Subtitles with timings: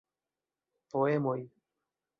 [0.95, 1.41] Poemoj.